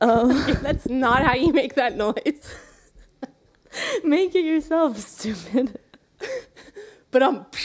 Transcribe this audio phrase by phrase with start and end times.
[0.00, 0.30] Um,
[0.62, 2.54] That's not how you make that noise.
[4.04, 5.78] make it yourself, stupid.
[7.10, 7.46] But um,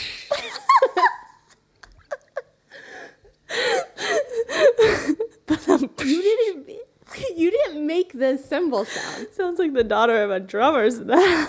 [6.04, 6.68] you didn't.
[7.36, 9.26] You didn't make the cymbal sound.
[9.32, 11.48] Sounds like the daughter of a drummer's drummer.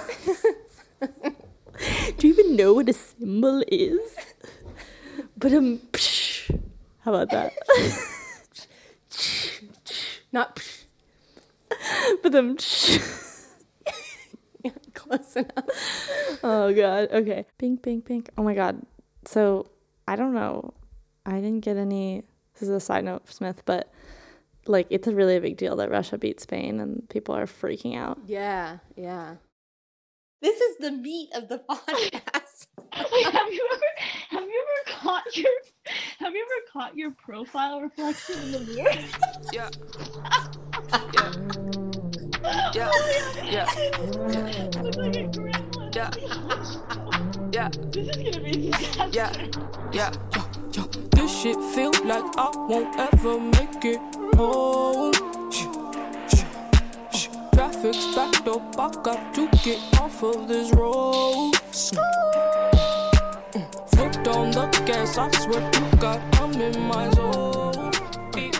[0.99, 4.15] Do you even know what a cymbal is?
[5.37, 6.33] But um, psh
[7.03, 8.09] how about that?
[10.33, 10.61] Not
[12.23, 12.57] but um,
[14.93, 15.65] close enough.
[16.43, 17.09] oh god.
[17.11, 17.45] Okay.
[17.57, 18.29] Pink, pink, pink.
[18.37, 18.81] Oh my god.
[19.25, 19.67] So
[20.07, 20.73] I don't know.
[21.25, 22.23] I didn't get any.
[22.53, 23.91] This is a side note Smith, but
[24.67, 28.19] like it's a really big deal that Russia beat Spain, and people are freaking out.
[28.25, 29.35] Yeah, yeah.
[30.41, 32.67] This is the meat of the podcast.
[33.11, 33.85] Wait, have you ever
[34.29, 35.51] have you ever caught your
[36.19, 38.91] have you ever caught your profile reflection in the mirror?
[39.51, 39.69] Yeah.
[42.73, 42.91] Yeah.
[43.43, 43.67] Yeah.
[43.75, 44.69] Oh yeah.
[44.81, 45.95] Looks like a gremlin.
[45.95, 46.11] Yeah.
[47.53, 47.69] Yeah.
[47.91, 49.09] This is gonna be a disaster.
[49.11, 49.31] Yeah.
[49.91, 50.11] Yeah.
[50.35, 50.43] Yo,
[50.73, 50.83] yo.
[51.11, 53.99] This shit feel like I won't ever make it
[54.35, 55.13] home.
[55.51, 55.67] Shh,
[56.29, 56.45] shh,
[57.15, 57.27] shh.
[57.53, 58.79] Traffic's backed up.
[58.79, 61.53] I got to get off of this road.
[64.53, 65.17] Foot on the gas.
[65.17, 67.91] I swear to God, I'm in my zone.
[68.27, 68.51] Okay.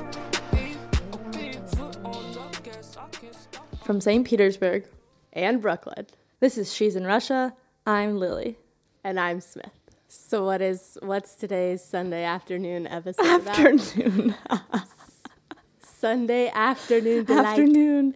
[1.67, 2.97] Foot on the gas.
[2.97, 3.85] I can't stop.
[3.85, 4.25] From St.
[4.25, 4.85] Petersburg,
[5.33, 6.07] And Brooklyn.
[6.39, 7.53] this is She's in Russia.
[7.85, 8.57] I'm Lily.
[9.03, 9.69] And I'm Smith.
[10.07, 13.59] So what is what's today's Sunday afternoon episode about?
[13.59, 14.35] Afternoon.
[15.83, 17.45] Sunday afternoon delight.
[17.45, 18.15] Afternoon.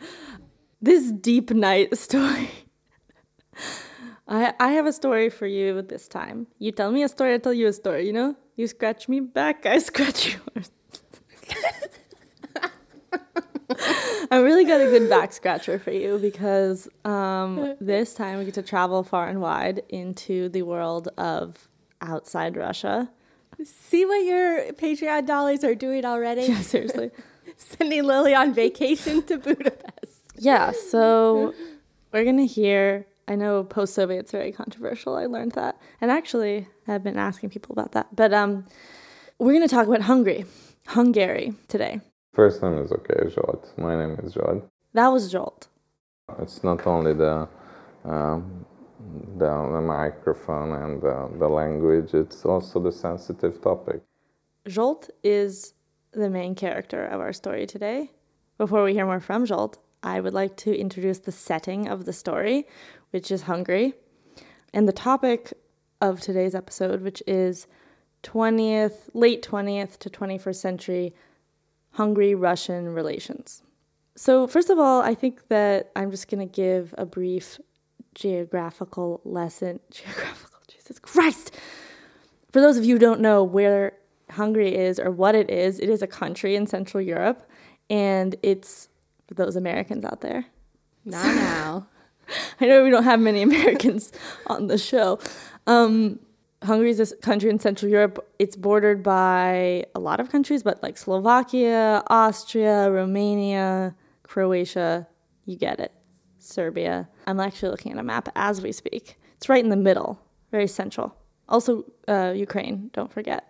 [0.81, 2.49] This deep night story.
[4.27, 6.47] I I have a story for you this time.
[6.59, 8.35] You tell me a story, I tell you a story, you know?
[8.55, 10.71] You scratch me back, I scratch yours.
[14.31, 18.53] I really got a good back scratcher for you because um, this time we get
[18.55, 21.67] to travel far and wide into the world of
[22.01, 23.09] outside Russia.
[23.63, 26.43] See what your Patreon dollars are doing already?
[26.43, 27.11] Yeah, seriously.
[27.57, 30.21] Sending Lily on vacation to Budapest.
[30.35, 31.53] Yeah, so
[32.11, 33.07] we're gonna hear.
[33.27, 35.15] I know post-Soviet's very controversial.
[35.15, 38.15] I learned that, and actually, I've been asking people about that.
[38.15, 38.65] But um,
[39.37, 40.45] we're gonna talk about Hungary,
[40.87, 41.99] Hungary today.
[42.33, 43.77] First name is okay, Zsolt.
[43.77, 44.63] My name is Zsolt.
[44.93, 45.67] That was Zsolt.
[46.39, 47.47] It's not only the
[48.05, 48.65] um,
[49.37, 54.01] the, the microphone and the, the language; it's also the sensitive topic.
[54.65, 55.73] Zsolt is
[56.11, 58.11] the main character of our story today.
[58.57, 62.13] Before we hear more from Zsolt, I would like to introduce the setting of the
[62.13, 62.67] story,
[63.11, 63.93] which is Hungary,
[64.73, 65.53] and the topic
[66.01, 67.67] of today's episode, which is
[68.23, 71.13] 20th, late 20th to 21st century
[71.91, 73.63] Hungary Russian relations.
[74.15, 77.59] So, first of all, I think that I'm just going to give a brief
[78.15, 79.79] geographical lesson.
[79.91, 81.55] Geographical, Jesus Christ!
[82.51, 83.93] For those of you who don't know where
[84.31, 87.47] Hungary is or what it is, it is a country in Central Europe,
[87.89, 88.89] and it's
[89.27, 90.45] for those Americans out there.
[91.05, 91.87] Not now.
[92.61, 94.11] I know we don't have many Americans
[94.47, 95.19] on the show.
[95.65, 96.19] Um,
[96.63, 98.27] Hungary is a country in Central Europe.
[98.39, 105.07] It's bordered by a lot of countries, but like Slovakia, Austria, Romania, Croatia.
[105.45, 105.91] You get it.
[106.39, 107.07] Serbia.
[107.27, 109.19] I'm actually looking at a map as we speak.
[109.35, 110.19] It's right in the middle,
[110.51, 111.15] very central.
[111.49, 113.49] Also, uh, Ukraine, don't forget.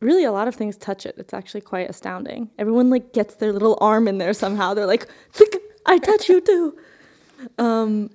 [0.00, 1.14] Really, a lot of things touch it.
[1.18, 2.50] It's actually quite astounding.
[2.58, 4.74] Everyone like gets their little arm in there somehow.
[4.74, 5.06] They're like,
[5.86, 6.76] I touch you too.
[7.58, 8.10] Um,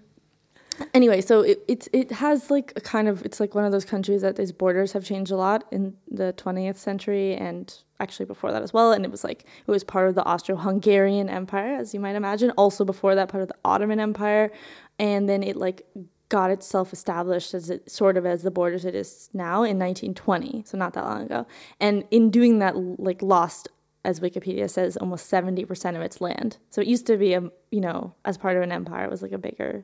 [0.94, 3.86] anyway, so it, it it has like a kind of it's like one of those
[3.86, 8.52] countries that its borders have changed a lot in the 20th century and actually before
[8.52, 8.92] that as well.
[8.92, 12.52] And it was like it was part of the Austro-Hungarian Empire, as you might imagine.
[12.52, 14.52] Also before that, part of the Ottoman Empire,
[15.00, 15.86] and then it like
[16.30, 20.64] got itself established as it sort of as the borders it is now in 1920,
[20.66, 21.46] so not that long ago.
[21.80, 23.70] And in doing that, like lost
[24.06, 26.58] as Wikipedia says, almost 70% of its land.
[26.70, 29.24] So it used to be a, you know, as part of an empire, it was
[29.24, 29.84] like a bigger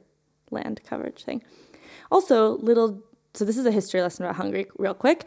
[0.52, 1.44] land coverage thing.
[2.12, 3.02] Also, little,
[3.34, 5.26] so this is a history lesson about Hungary, real quick.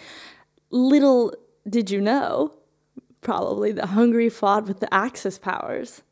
[0.71, 1.35] Little
[1.69, 2.55] did you know,
[3.21, 6.03] probably, that Hungary fought with the Axis powers.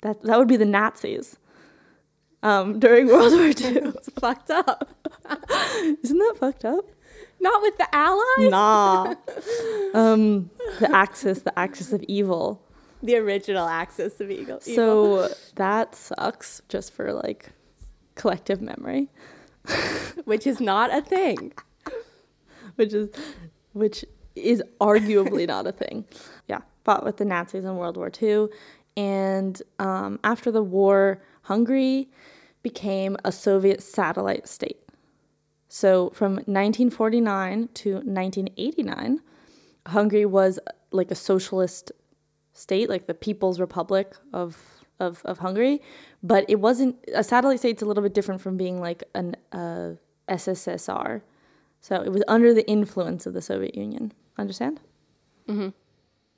[0.00, 1.36] That, that would be the Nazis
[2.42, 3.52] um, during World War II.
[3.54, 4.88] It's fucked up.
[6.02, 6.86] Isn't that fucked up?
[7.44, 8.50] Not with the Allies?
[8.50, 9.14] Nah.
[9.94, 10.50] um,
[10.80, 12.62] the Axis, the Axis of evil.
[13.02, 14.60] The original axis of evil.
[14.62, 17.52] So that sucks just for like
[18.14, 19.10] collective memory,
[20.24, 21.52] which is not a thing.
[22.76, 23.10] which is
[23.74, 26.06] which is arguably not a thing.
[26.48, 26.60] Yeah.
[26.84, 28.48] fought with the Nazis in World War II.
[28.96, 32.08] And um, after the war, Hungary
[32.62, 34.83] became a Soviet satellite state.
[35.74, 39.20] So from 1949 to 1989,
[39.88, 40.60] Hungary was
[40.92, 41.90] like a socialist
[42.52, 44.56] state, like the People's Republic of,
[45.00, 45.82] of, of Hungary.
[46.22, 49.94] But it wasn't, a satellite state's a little bit different from being like an uh,
[50.28, 51.22] SSSR.
[51.80, 54.12] So it was under the influence of the Soviet Union.
[54.38, 54.80] Understand?
[55.48, 55.70] Mm-hmm.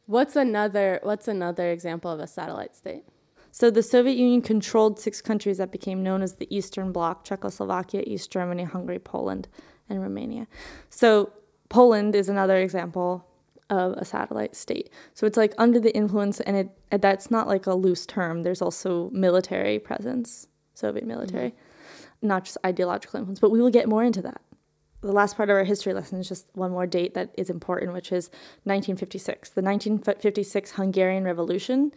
[0.06, 3.04] What's another What's another example of a satellite state?
[3.56, 8.02] So the Soviet Union controlled six countries that became known as the Eastern Bloc Czechoslovakia,
[8.06, 9.48] East Germany, Hungary, Poland,
[9.88, 10.46] and Romania.
[10.90, 11.32] So
[11.70, 13.26] Poland is another example
[13.70, 14.90] of a satellite state.
[15.14, 18.42] So it's like under the influence, and it and that's not like a loose term.
[18.42, 21.08] There's also military presence, Soviet mm-hmm.
[21.08, 21.54] military,
[22.20, 23.40] not just ideological influence.
[23.40, 24.42] But we will get more into that.
[25.00, 27.94] The last part of our history lesson is just one more date that is important,
[27.94, 28.28] which is
[28.64, 31.92] 1956, the 1956 Hungarian Revolution.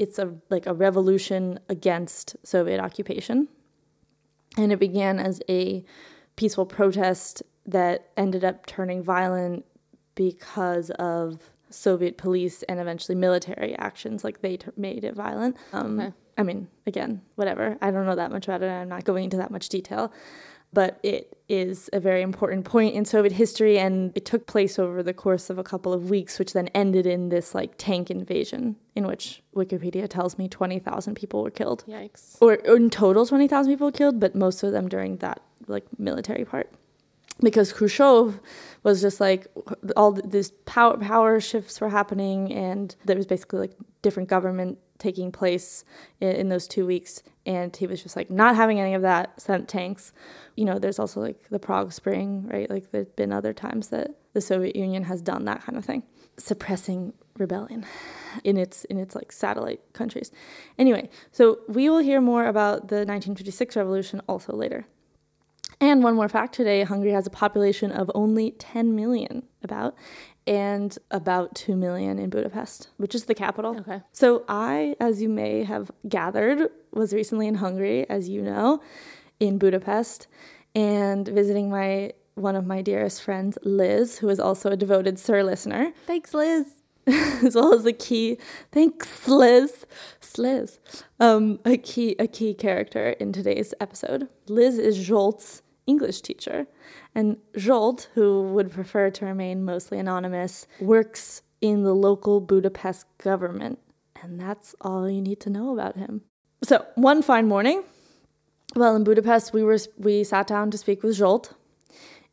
[0.00, 3.46] It's a like a revolution against Soviet occupation,
[4.56, 5.84] and it began as a
[6.36, 9.64] peaceful protest that ended up turning violent
[10.14, 14.24] because of Soviet police and eventually military actions.
[14.24, 15.56] Like they t- made it violent.
[15.74, 16.12] Um, Okay.
[16.38, 17.76] I mean, again, whatever.
[17.82, 18.70] I don't know that much about it.
[18.70, 20.10] I'm not going into that much detail.
[20.72, 25.02] But it is a very important point in Soviet history, and it took place over
[25.02, 28.76] the course of a couple of weeks, which then ended in this like tank invasion,
[28.94, 32.36] in which Wikipedia tells me 20,000 people were killed Yikes.
[32.40, 36.44] or, or in total 20,000 people killed, but most of them during that like military
[36.44, 36.70] part.
[37.42, 38.38] Because Khrushchev
[38.82, 39.46] was just like
[39.96, 43.72] all these power power shifts were happening, and there was basically like
[44.02, 45.84] different government taking place
[46.20, 49.40] in, in those two weeks, and he was just like not having any of that.
[49.40, 50.12] Sent tanks.
[50.56, 52.68] You know, there's also like the Prague Spring, right?
[52.68, 56.02] Like there's been other times that the Soviet Union has done that kind of thing,
[56.36, 57.86] suppressing rebellion
[58.44, 60.30] in its in its like satellite countries.
[60.78, 64.86] Anyway, so we will hear more about the 1956 revolution also later.
[65.80, 69.94] And one more fact today Hungary has a population of only 10 million, about,
[70.46, 73.78] and about 2 million in Budapest, which is the capital.
[73.80, 74.02] Okay.
[74.12, 78.82] So I, as you may have gathered, was recently in Hungary, as you know,
[79.38, 80.26] in Budapest,
[80.74, 85.42] and visiting my one of my dearest friends, Liz, who is also a devoted Sir
[85.42, 86.66] listener Thanks, Liz.
[87.06, 88.36] as well as a key
[88.70, 89.86] thanks Liz
[90.20, 90.78] Sliz
[91.18, 96.66] um, a key a key character in today's episode Liz is Zsolt's English teacher.
[97.14, 103.78] And Zsolt who would prefer to remain mostly anonymous works in the local Budapest government.
[104.22, 106.22] And that's all you need to know about him.
[106.62, 107.82] So one fine morning
[108.76, 111.52] well in Budapest we were we sat down to speak with Zsolt.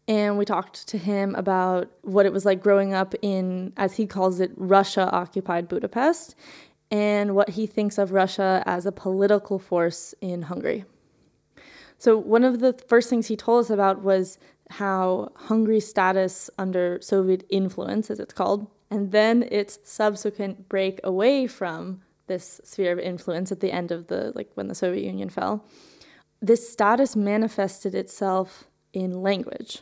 [0.10, 4.08] And we talked to him about what it was like growing up in, as he
[4.08, 6.34] calls it, Russia occupied Budapest,
[6.90, 10.86] and what he thinks of Russia as a political force in Hungary.
[11.98, 14.38] So, one of the first things he told us about was
[14.70, 21.48] how Hungary's status under Soviet influence, as it's called, and then its subsequent break away
[21.48, 25.30] from this sphere of influence at the end of the, like when the Soviet Union
[25.30, 25.66] fell,
[26.42, 29.80] this status manifested itself in language.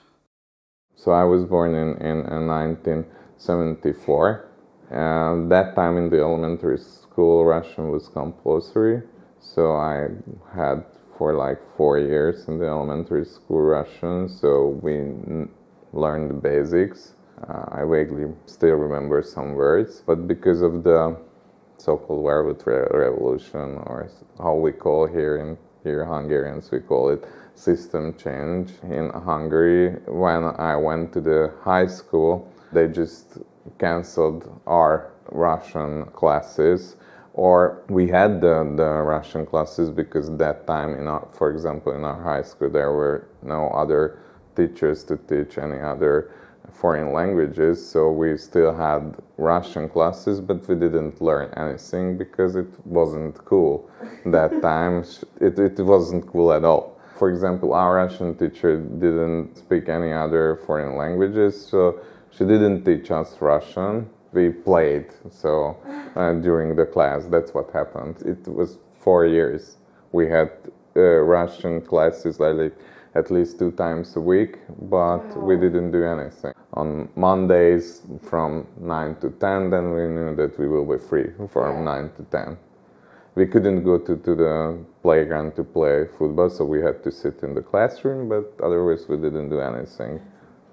[0.96, 4.50] So I was born in, in, in 1974.
[4.92, 9.02] And that time in the elementary school, Russian was compulsory.
[9.40, 10.08] So I
[10.56, 10.86] had
[11.18, 14.28] for like four years in the elementary school Russian.
[14.30, 15.50] So we n-
[15.94, 17.14] learned the basics.
[17.48, 21.18] Uh, I vaguely still remember some words, but because of the
[21.78, 27.24] so-called Werewolf Re- Revolution, or how we call here in here Hungarians, we call it
[27.54, 29.92] system change in Hungary.
[30.08, 33.38] When I went to the high school, they just
[33.78, 36.96] canceled our Russian classes,
[37.36, 42.06] or we had the, the Russian classes because that time, in our, for example, in
[42.06, 44.20] our high school, there were no other
[44.56, 46.32] teachers to teach any other
[46.72, 52.68] foreign languages, so we still had Russian classes, but we didn't learn anything because it
[52.86, 53.90] wasn't cool
[54.26, 55.04] that time.
[55.42, 56.98] It, it wasn't cool at all.
[57.18, 62.00] For example, our Russian teacher didn't speak any other foreign languages, so
[62.32, 64.10] she didn't teach us Russian.
[64.36, 65.78] We played so
[66.16, 67.26] uh, during the class.
[67.26, 68.22] That's what happened.
[68.26, 69.78] It was four years.
[70.12, 70.52] We had
[70.98, 72.74] uh, Russian classes like
[73.16, 74.58] at least two times a week,
[74.90, 76.54] but we didn't do anything.
[76.74, 81.86] On Mondays from 9 to 10, then we knew that we will be free from
[81.86, 82.58] 9 to 10.
[83.36, 87.42] We couldn't go to, to the playground to play football, so we had to sit
[87.42, 90.20] in the classroom, but otherwise we didn't do anything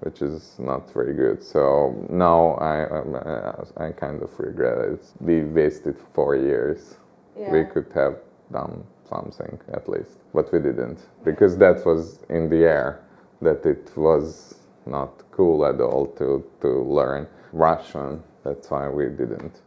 [0.03, 1.41] which is not very good.
[1.43, 5.05] So now I um, uh, I kind of regret it.
[5.19, 6.97] We wasted four years.
[7.37, 7.51] Yeah.
[7.51, 8.17] We could have
[8.51, 13.01] done something at least, but we didn't because that was in the air
[13.41, 14.55] that it was
[14.85, 16.69] not cool at all to to
[16.99, 18.23] learn Russian.
[18.43, 19.61] That's why we didn't.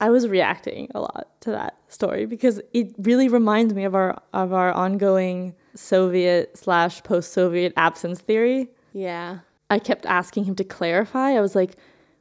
[0.00, 4.20] I was reacting a lot to that story because it really reminds me of our
[4.32, 8.68] of our ongoing Soviet slash post Soviet absence theory.
[8.92, 9.38] Yeah.
[9.70, 11.30] I kept asking him to clarify.
[11.32, 11.76] I was like,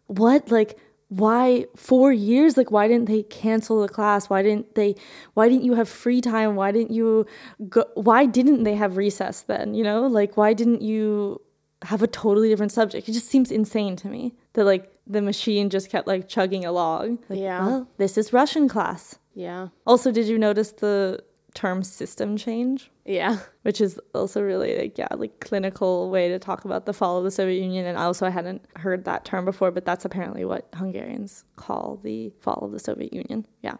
[0.08, 0.50] "What?
[0.52, 0.78] Like,
[1.10, 2.56] why four years?
[2.56, 4.30] Like, why didn't they cancel the class?
[4.30, 4.96] Why didn't they?
[5.34, 6.56] Why didn't you have free time?
[6.56, 7.26] Why didn't you
[7.68, 7.84] go?
[7.96, 9.74] Why didn't they have recess then?
[9.74, 11.42] You know, like, why didn't you
[11.84, 13.10] have a totally different subject?
[13.10, 17.20] It just seems insane to me that like the machine just kept like chugging along.
[17.28, 17.66] Like, Yeah.
[17.66, 19.18] well, this is Russian class.
[19.34, 19.70] Yeah.
[19.86, 21.22] Also, did you notice the
[21.54, 22.90] term system change?
[23.06, 23.40] Yeah.
[23.64, 27.24] which is also really like yeah like clinical way to talk about the fall of
[27.24, 30.68] the soviet union and also i hadn't heard that term before but that's apparently what
[30.74, 33.76] hungarians call the fall of the soviet union yeah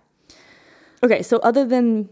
[1.04, 2.10] okay so other than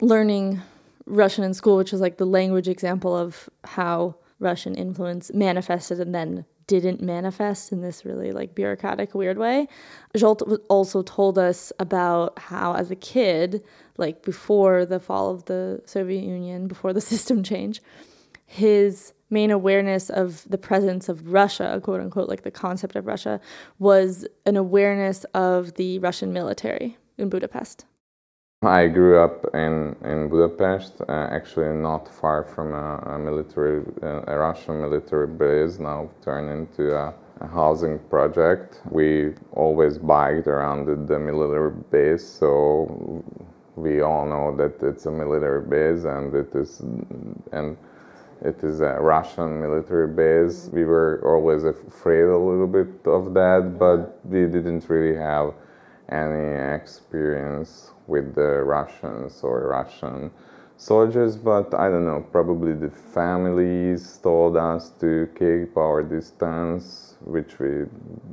[0.00, 0.60] learning
[1.06, 6.14] russian in school which was like the language example of how russian influence manifested and
[6.14, 9.66] then didn't manifest in this really like bureaucratic weird way
[10.14, 13.62] Zsolt also told us about how as a kid
[13.96, 17.82] like before the fall of the soviet union before the system change
[18.46, 23.40] his main awareness of the presence of Russia, quote unquote, like the concept of Russia,
[23.78, 27.86] was an awareness of the Russian military in Budapest.
[28.62, 34.20] I grew up in, in Budapest, uh, actually not far from a, a military, uh,
[34.26, 38.82] a Russian military base, now turned into a, a housing project.
[38.90, 43.24] We always biked around the, the military base, so
[43.76, 46.80] we all know that it's a military base and it is
[47.52, 47.78] and
[48.42, 50.68] it is a Russian military base.
[50.70, 55.54] We were always afraid a little bit of that, but we didn't really have
[56.10, 60.30] any experience with the Russians or Russian
[60.76, 61.36] soldiers.
[61.36, 67.86] But I don't know, probably the families told us to keep our distance, which we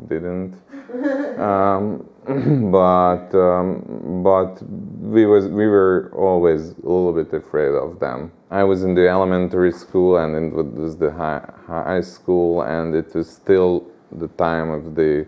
[0.07, 0.55] didn't.
[1.37, 2.09] Um,
[2.71, 4.61] but um, but
[5.01, 8.31] we was we were always a little bit afraid of them.
[8.49, 13.13] I was in the elementary school and it was the high, high school, and it
[13.13, 15.27] was still the time of the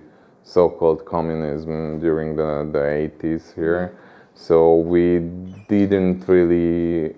[0.49, 3.97] so-called communism during the, the 80s here.
[4.33, 5.19] So we
[5.67, 7.13] didn't really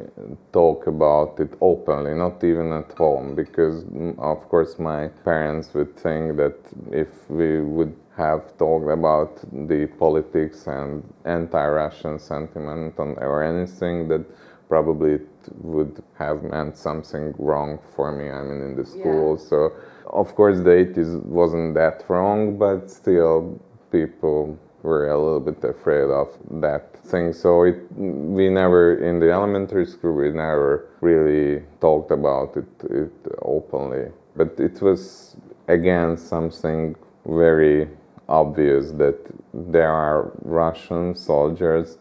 [0.52, 5.96] talk about it openly, not even at home, because mm, of course my parents would
[5.96, 6.58] think that
[6.92, 14.26] if we would have talked about the politics and anti-Russian sentiment on, or anything, that
[14.68, 18.30] probably it would have meant something wrong for me.
[18.30, 19.38] I mean, in the school.
[19.38, 19.74] So
[20.12, 23.60] of course the 80s wasn't that wrong, but still
[23.92, 26.28] people were a little bit afraid of
[26.62, 27.34] that thing.
[27.34, 33.12] So it, we never, in the elementary school, we never really talked about it, it
[33.42, 34.12] openly.
[34.36, 35.36] But it was,
[35.68, 37.88] again, something very
[38.28, 39.20] obvious that
[39.54, 41.98] there are Russian soldiers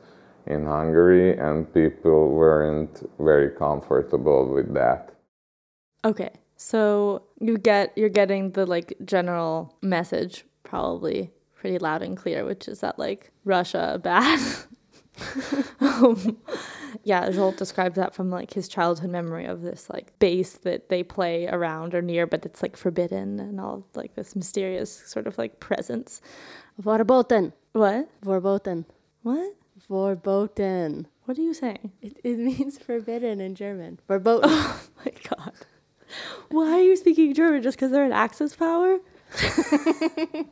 [0.46, 5.10] in Hungary and people weren't very comfortable with that.
[6.04, 12.44] Okay, so you get you're getting the like general message probably pretty loud and clear,
[12.44, 14.40] which is that like Russia bad.
[15.80, 16.38] um,
[17.04, 21.02] yeah, Joel describes that from like his childhood memory of this like base that they
[21.02, 25.36] play around or near, but it's like forbidden and all like this mysterious sort of
[25.38, 26.20] like presence.
[26.78, 27.52] Verboten.
[27.72, 28.08] What?
[28.22, 28.86] Verboten.
[29.22, 29.54] What?
[29.88, 31.06] Verboten.
[31.24, 31.92] What are you saying?
[32.00, 34.00] It, it means forbidden in German.
[34.08, 34.50] Verboten.
[34.50, 35.52] Oh my god.
[36.50, 37.62] Why are you speaking German?
[37.62, 38.98] Just because they're in Axis power?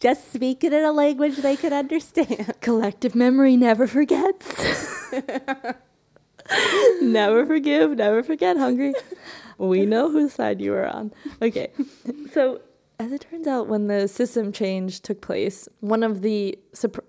[0.00, 2.54] Just speak it in a language they could understand.
[2.60, 5.12] Collective memory never forgets.
[7.02, 8.94] never forgive, never forget, Hungary.
[9.58, 11.12] We know whose side you were on.
[11.40, 11.70] Okay.
[12.32, 12.62] So,
[12.98, 16.58] as it turns out, when the system change took place, one of the,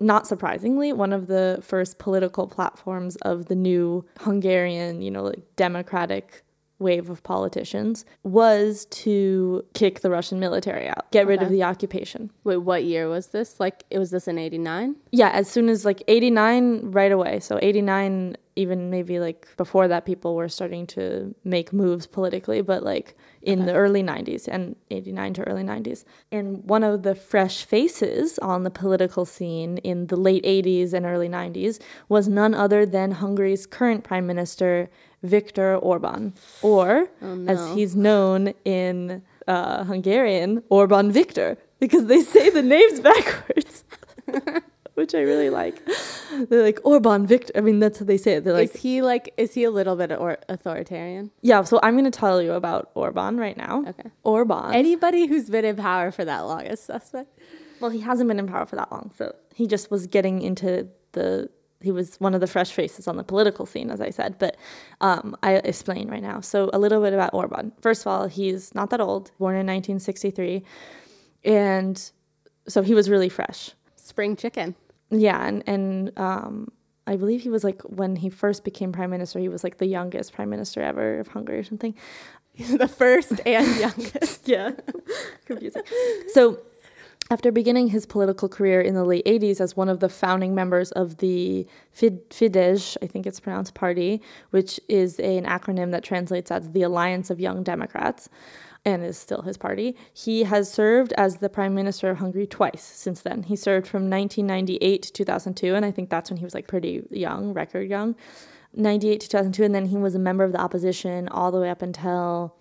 [0.00, 5.42] not surprisingly, one of the first political platforms of the new Hungarian, you know, like
[5.56, 6.44] democratic
[6.84, 12.30] wave of politicians was to kick the Russian military out, get rid of the occupation.
[12.44, 13.58] Wait, what year was this?
[13.58, 14.94] Like, it was this in 89?
[15.10, 17.40] Yeah, as soon as like 89 right away.
[17.40, 22.82] So 89 even maybe like before that, people were starting to make moves politically, but
[22.82, 23.66] like in okay.
[23.66, 26.04] the early 90s and 89 to early 90s.
[26.30, 31.04] And one of the fresh faces on the political scene in the late 80s and
[31.04, 34.88] early 90s was none other than Hungary's current prime minister,
[35.24, 37.52] Viktor Orban, or oh, no.
[37.52, 43.84] as he's known in uh, Hungarian, Orban Viktor, because they say the names backwards.
[44.94, 45.80] which I really like.
[46.48, 47.52] They're like Orban Viktor.
[47.56, 48.44] I mean, that's how they say it.
[48.44, 51.30] They're like, is he like, is he a little bit or- authoritarian?
[51.42, 51.64] Yeah.
[51.64, 53.84] So I'm going to tell you about Orban right now.
[53.86, 54.10] Okay.
[54.22, 54.72] Orban.
[54.72, 57.38] Anybody who's been in power for that long is suspect.
[57.80, 60.88] Well, he hasn't been in power for that long, so he just was getting into
[61.12, 61.50] the.
[61.84, 64.38] He was one of the fresh faces on the political scene, as I said.
[64.38, 64.56] But
[65.00, 66.40] um, I explain right now.
[66.40, 67.72] So a little bit about Orban.
[67.80, 69.30] First of all, he's not that old.
[69.38, 70.62] Born in 1963,
[71.44, 72.10] and
[72.66, 73.70] so he was really fresh.
[73.96, 74.74] Spring chicken.
[75.10, 76.72] Yeah, and and um,
[77.06, 79.86] I believe he was like when he first became prime minister, he was like the
[79.86, 81.94] youngest prime minister ever of Hungary or something.
[82.58, 84.48] the first and youngest.
[84.48, 84.72] yeah,
[85.46, 85.82] confusing.
[86.32, 86.58] So.
[87.30, 90.92] After beginning his political career in the late 80s as one of the founding members
[90.92, 91.66] of the
[91.96, 97.30] Fidesz, I think it's pronounced party, which is an acronym that translates as the Alliance
[97.30, 98.28] of Young Democrats,
[98.84, 99.96] and is still his party.
[100.12, 103.44] He has served as the prime minister of Hungary twice since then.
[103.44, 107.04] He served from 1998 to 2002, and I think that's when he was like pretty
[107.10, 108.16] young, record young.
[108.74, 111.70] 98 to 2002, and then he was a member of the opposition all the way
[111.70, 112.54] up until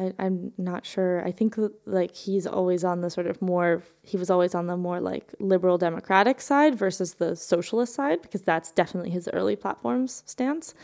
[0.00, 1.22] I, am not sure.
[1.26, 4.76] I think like he's always on the sort of more, he was always on the
[4.76, 10.22] more like liberal democratic side versus the socialist side because that's definitely his early platform's
[10.26, 10.74] stance.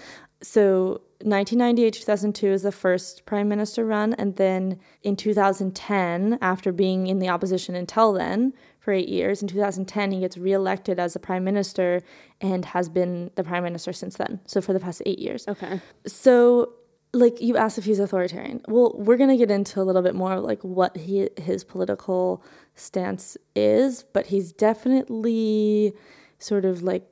[0.43, 7.07] So 1998 2002 is the first prime minister run and then in 2010 after being
[7.07, 11.19] in the opposition until then for eight years in 2010 he gets reelected as a
[11.19, 12.03] prime minister
[12.43, 15.49] and has been the prime minister since then so for the past eight years.
[15.49, 15.81] Okay.
[16.07, 16.75] So
[17.17, 20.15] like you asked if he's authoritarian well we're going to get into a little bit
[20.15, 22.43] more like what he his political
[22.75, 25.93] stance is but he's definitely
[26.39, 27.07] sort of like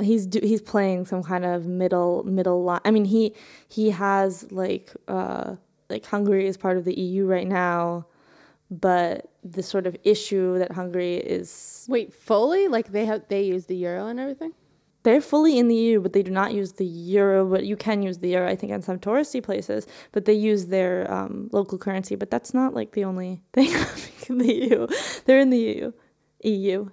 [0.00, 2.80] he's do, he's playing some kind of middle middle line.
[2.84, 3.34] I mean, he
[3.68, 5.56] he has like uh,
[5.88, 8.06] like Hungary is part of the EU right now,
[8.70, 13.66] but the sort of issue that Hungary is wait fully like they have they use
[13.66, 14.52] the euro and everything.
[15.02, 17.46] They're fully in the EU, but they do not use the euro.
[17.46, 19.86] But you can use the euro, I think, in some touristy places.
[20.12, 22.16] But they use their um, local currency.
[22.16, 23.72] But that's not like the only thing
[24.28, 24.86] in the EU.
[25.24, 25.92] They're in the EU.
[26.42, 26.88] EU,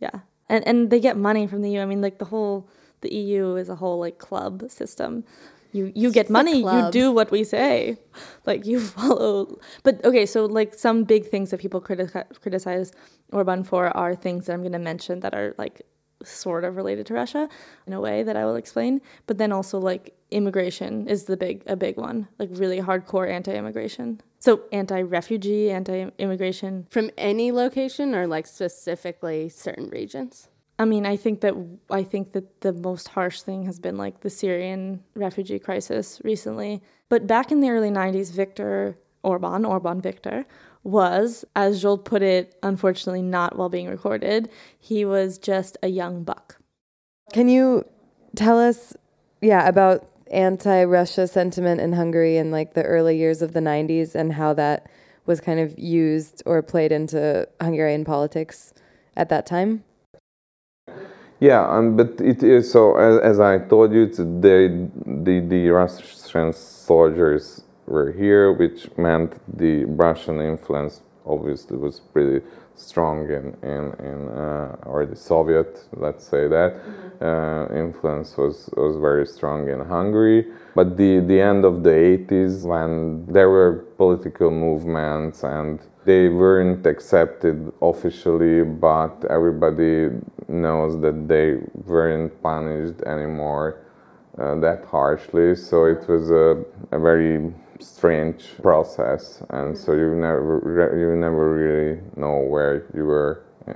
[0.00, 0.20] yeah
[0.52, 1.80] and and they get money from the EU.
[1.80, 2.68] I mean, like the whole
[3.00, 5.24] the EU is a whole like club system.
[5.72, 7.96] You you get money, you do what we say,
[8.44, 9.58] like you follow.
[9.82, 12.92] But okay, so like some big things that people criti- criticize
[13.32, 15.80] Orban for are things that I'm going to mention that are like
[16.24, 17.48] sort of related to Russia
[17.86, 19.00] in a way that I will explain.
[19.26, 24.20] But then also like immigration is the big a big one, like really hardcore anti-immigration.
[24.38, 30.48] So anti-refugee, anti-immigration from any location or like specifically certain regions.
[30.78, 31.54] I mean, I think that
[31.90, 36.82] I think that the most harsh thing has been like the Syrian refugee crisis recently.
[37.08, 40.44] But back in the early 90s, Viktor Orban, Orban Viktor,
[40.84, 46.24] was, as Zsolt put it, unfortunately not while being recorded, he was just a young
[46.24, 46.56] buck.
[47.32, 47.84] Can you
[48.34, 48.94] tell us,
[49.40, 54.14] yeah, about anti Russia sentiment in Hungary in like the early years of the 90s
[54.14, 54.90] and how that
[55.26, 58.74] was kind of used or played into Hungarian politics
[59.16, 59.84] at that time?
[61.38, 62.96] Yeah, um, but it is so.
[62.96, 69.84] As, as I told you, the, the the Russian soldiers were here, which meant the
[69.84, 76.48] Russian influence obviously was pretty strong in, in, in uh, or the Soviet, let's say
[76.48, 77.24] that, mm-hmm.
[77.24, 80.46] uh, influence was, was very strong in Hungary.
[80.74, 86.86] But the, the end of the 80s, when there were political movements and they weren't
[86.86, 90.08] accepted officially, but everybody
[90.48, 93.84] knows that they weren't punished anymore
[94.38, 95.54] uh, that harshly.
[95.54, 100.60] So it was a, a very strange process, and so you never
[100.96, 103.74] you never really know where you were uh,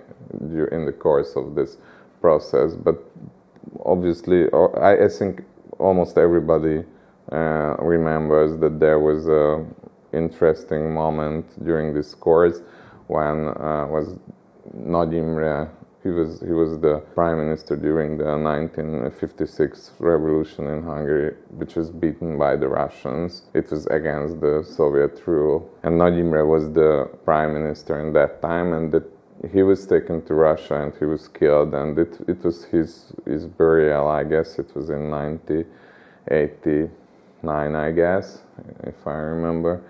[0.73, 1.77] in the course of this
[2.21, 2.75] process.
[2.75, 3.03] But
[3.85, 5.45] obviously, I, I think
[5.79, 6.85] almost everybody
[7.33, 9.65] uh, remembers that there was a
[10.13, 12.61] interesting moment during this course
[13.09, 14.17] when uh, was
[14.73, 15.71] Nagy Imre
[16.07, 21.91] he was he was the prime minister during the 1956 revolution in Hungary, which was
[21.91, 23.43] beaten by the Russians.
[23.55, 28.73] It was against the Soviet rule, and Nagy was the prime minister in that time,
[28.73, 29.03] and the
[29.53, 33.45] he was taken to Russia and he was killed, and it, it was his, his
[33.47, 38.41] burial, I guess it was in 1989, I guess,
[38.85, 39.83] if I remember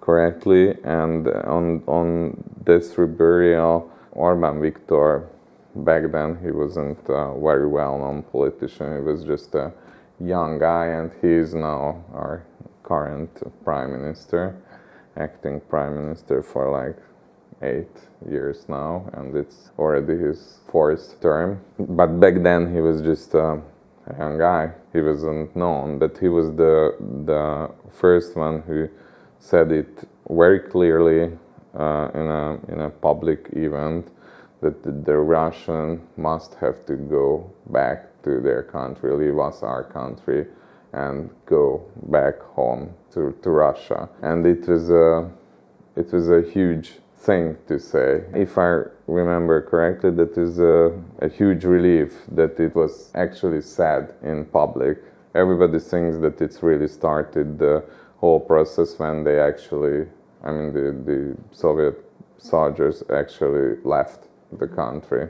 [0.00, 0.76] correctly.
[0.84, 5.28] And on, on this burial, Orban Viktor,
[5.74, 9.72] back then he wasn't a very well known politician, he was just a
[10.20, 12.44] young guy, and he is now our
[12.82, 13.30] current
[13.64, 14.56] prime minister,
[15.16, 16.96] acting prime minister for like
[17.62, 17.96] eight
[18.28, 21.60] years now, and it's already his fourth term.
[21.78, 23.62] But back then he was just a
[24.18, 24.72] young guy.
[24.92, 28.88] He wasn't known, but he was the the first one who
[29.38, 31.32] said it very clearly
[31.78, 34.08] uh, in a in a public event
[34.62, 40.46] that the, Russian must have to go back to their country, leave us our country,
[40.92, 44.08] and go back home to, to Russia.
[44.22, 45.30] And it was a
[45.96, 48.24] it was a huge thing to say.
[48.34, 54.14] If I remember correctly, that is a, a huge relief that it was actually said
[54.22, 54.98] in public.
[55.34, 57.84] Everybody thinks that it's really started the
[58.18, 60.06] whole process when they actually,
[60.42, 61.96] I mean, the, the Soviet
[62.38, 65.28] soldiers actually left the country.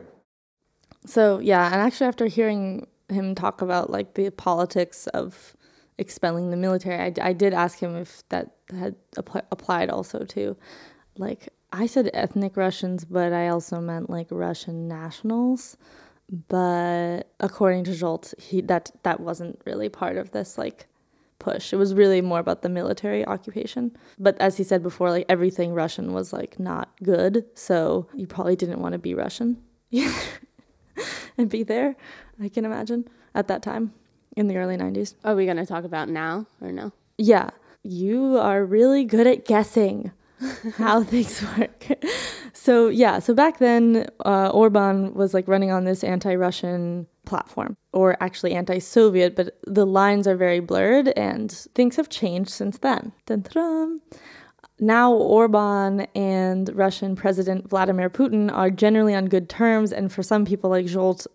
[1.06, 5.56] So yeah, and actually after hearing him talk about like the politics of
[5.98, 8.94] expelling the military, I, I did ask him if that had
[9.50, 10.56] applied also to
[11.18, 15.76] like I said ethnic Russians, but I also meant like Russian nationals.
[16.48, 20.86] But according to Zsolt, he that that wasn't really part of this like
[21.42, 21.72] push.
[21.72, 23.96] It was really more about the military occupation.
[24.18, 28.56] But as he said before, like everything Russian was like not good, so you probably
[28.56, 29.62] didn't want to be Russian
[31.38, 31.96] and be there.
[32.40, 33.92] I can imagine at that time
[34.36, 35.14] in the early 90s.
[35.24, 36.92] Are we going to talk about now or no?
[37.18, 37.50] Yeah,
[37.82, 40.12] you are really good at guessing
[40.76, 41.86] how things work.
[42.52, 48.20] so yeah, so back then, uh, Orban was like running on this anti-Russian platform, or
[48.22, 53.12] actually anti-Soviet, but the lines are very blurred, and things have changed since then.
[53.26, 54.00] Dun-dun.
[54.80, 60.44] Now Orban and Russian President Vladimir Putin are generally on good terms, and for some
[60.44, 61.26] people like Zsolt,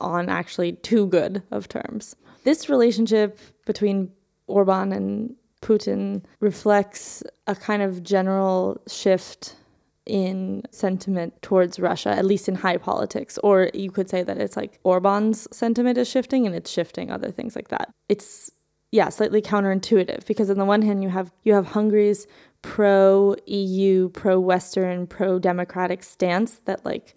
[0.00, 2.16] on actually too good of terms.
[2.42, 4.10] This relationship between
[4.46, 9.56] Orban and Putin reflects a kind of general shift
[10.04, 13.38] in sentiment towards Russia, at least in high politics.
[13.42, 17.30] Or you could say that it's like Orban's sentiment is shifting and it's shifting other
[17.30, 17.90] things like that.
[18.10, 18.50] It's
[18.92, 22.26] yeah, slightly counterintuitive because on the one hand you have you have Hungary's
[22.60, 27.14] pro EU, pro Western, pro democratic stance that like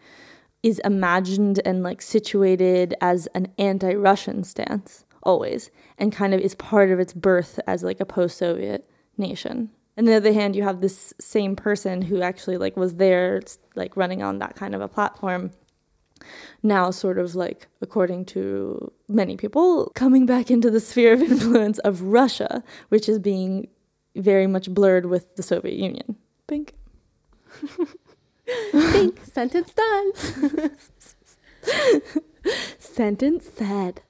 [0.64, 6.92] is imagined and like situated as an anti-Russian stance always and kind of is part
[6.92, 9.70] of its birth as like a post-Soviet nation.
[9.98, 13.42] On the other hand, you have this same person who actually like was there
[13.76, 15.52] like running on that kind of a platform
[16.64, 21.80] now sort of like according to many people coming back into the sphere of influence
[21.80, 23.68] of Russia, which is being
[24.16, 26.16] very much blurred with the Soviet Union.
[26.48, 26.74] Pink.
[28.72, 29.20] Pink.
[29.26, 30.12] Sentence done.
[32.80, 34.02] Sentence said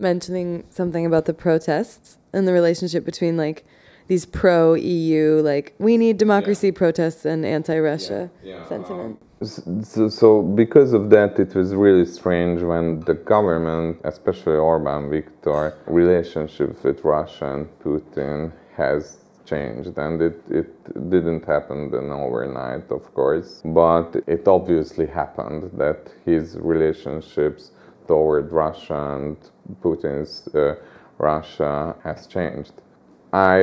[0.00, 3.64] mentioning something about the protests and the relationship between like
[4.08, 6.78] these pro EU, like we need democracy yeah.
[6.82, 8.56] protests and anti Russia yeah.
[8.56, 8.68] yeah.
[8.68, 9.20] sentiment.
[9.42, 15.78] So, so, because of that, it was really strange when the government, especially Orban Viktor,
[15.86, 20.70] relationship with Russia and Putin has changed and it, it
[21.10, 27.72] didn't happen then overnight of course but it obviously happened that his relationships
[28.10, 29.36] toward Russia and
[29.82, 30.74] Putin's uh,
[31.18, 32.72] Russia has changed.
[33.32, 33.58] I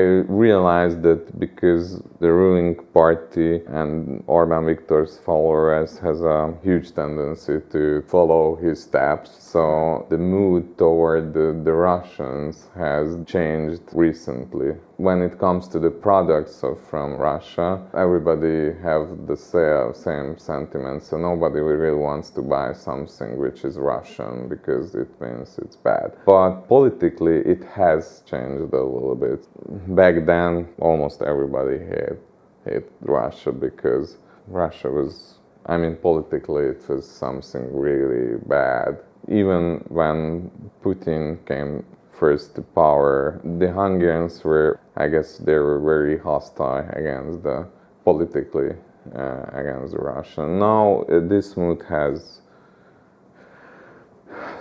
[0.45, 8.01] realized that because the ruling party and Orban Viktor's followers has a huge tendency to
[8.07, 14.71] follow his steps, so the mood toward the, the Russians has changed recently.
[14.97, 21.03] When it comes to the products of, from Russia, everybody have the same, same sentiment,
[21.03, 26.13] so nobody really wants to buy something which is Russian because it means it's bad.
[26.25, 29.47] But politically, it has changed a little bit
[29.95, 32.19] back then almost everybody hate
[32.65, 38.97] hate Russia because Russia was I mean politically it was something really bad.
[39.27, 40.49] Even when
[40.83, 41.85] Putin came
[42.19, 47.67] first to power, the Hungarians were I guess they were very hostile against the
[48.03, 48.75] politically
[49.15, 50.47] uh, against Russia.
[50.47, 52.41] Now uh, this mood has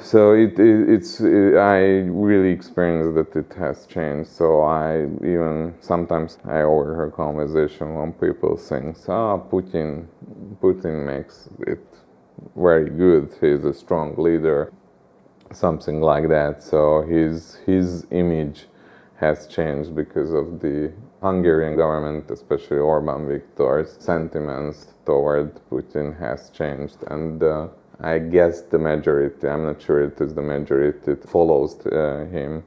[0.01, 4.31] so it, it it's it, I really experienced that it has changed.
[4.31, 10.07] So I even sometimes I overhear conversation when people think, "Ah, oh, Putin,
[10.63, 11.85] Putin makes it
[12.55, 13.35] very good.
[13.41, 14.73] He's a strong leader."
[15.53, 16.63] Something like that.
[16.63, 18.67] So his his image
[19.17, 26.99] has changed because of the Hungarian government, especially Orban Viktor's sentiments toward Putin has changed
[27.09, 27.43] and.
[27.43, 27.69] Uh,
[28.01, 32.63] I guess the majority, I'm not sure it is the majority, it follows uh, him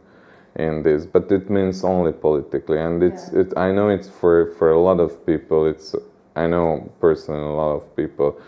[0.56, 2.80] in this, but it means only politically.
[2.80, 3.42] And it's, yeah.
[3.42, 5.94] it, I know it's for, for a lot of people, it's,
[6.36, 8.40] I know personally a lot of people,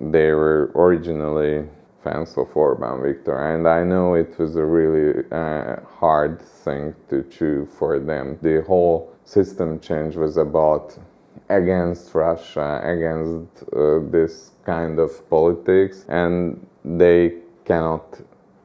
[0.00, 1.68] they were originally
[2.02, 7.22] fans of Orban Viktor, and I know it was a really uh, hard thing to
[7.24, 8.38] chew for them.
[8.42, 10.96] The whole system change was about
[11.48, 17.34] against Russia, against uh, this kind of politics, and they
[17.64, 18.20] cannot.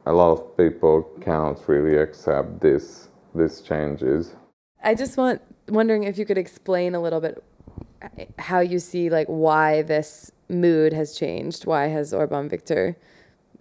[0.05, 4.35] A lot of people cannot really accept this these changes.
[4.83, 7.43] I just want wondering if you could explain a little bit
[8.39, 11.65] how you see like why this mood has changed.
[11.65, 12.97] Why has Orban Viktor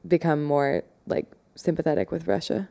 [0.09, 2.69] become more like sympathetic with Russia?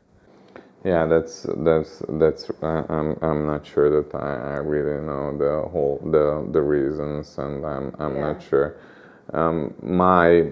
[0.84, 2.50] Yeah, that's that's that's.
[2.62, 7.40] Uh, I'm I'm not sure that I, I, really know the whole the the reasons,
[7.40, 8.22] and I'm I'm yeah.
[8.22, 8.78] not sure.
[9.34, 10.52] Um, my,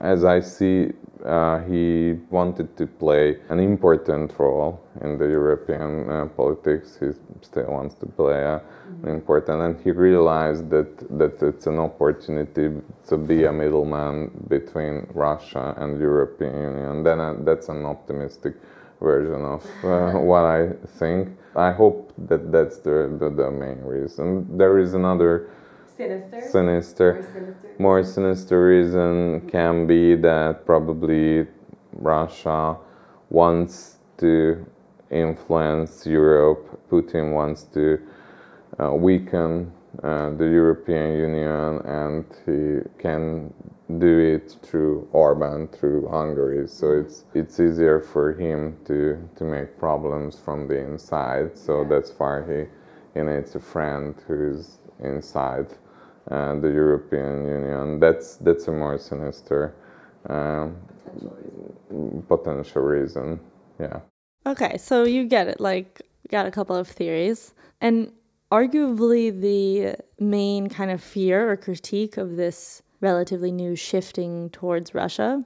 [0.00, 0.92] as I see,
[1.24, 6.96] uh, he wanted to play an important role in the European uh, politics.
[6.98, 7.08] He
[7.42, 9.06] still wants to play a, mm-hmm.
[9.06, 12.70] an important, and he realized that that it's an opportunity
[13.08, 17.02] to be a middleman between Russia and European Union.
[17.02, 18.54] Then uh, that's an optimistic
[19.00, 21.36] version of uh, what I think.
[21.56, 24.56] I hope that that's the, the, the, main reason.
[24.56, 25.50] There is another
[26.00, 31.46] sinister, sinister, more sinister, more sinister reason can be that probably
[31.92, 32.76] Russia
[33.28, 34.64] wants to
[35.10, 36.80] influence Europe.
[36.90, 37.98] Putin wants to
[38.78, 43.52] uh, weaken uh, the European Union, and he can
[43.98, 46.66] do it through Orban, through Hungary.
[46.66, 51.58] So it's it's easier for him to to make problems from the inside.
[51.58, 52.60] So that's why he
[53.14, 55.66] he needs a friend who's inside
[56.30, 58.00] uh, the European Union.
[58.00, 59.74] That's that's a more sinister
[60.28, 60.76] um,
[62.28, 63.40] potential reason.
[63.78, 64.00] Yeah.
[64.46, 65.60] Okay, so you get it.
[65.60, 68.12] Like, got a couple of theories, and
[68.50, 75.44] arguably the main kind of fear or critique of this relatively new shifting towards Russia,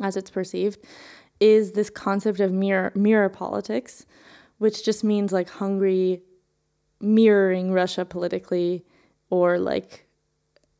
[0.00, 0.78] as it's perceived,
[1.40, 4.06] is this concept of mirror mirror politics,
[4.58, 6.22] which just means like Hungary
[7.00, 8.84] mirroring Russia politically,
[9.30, 10.06] or like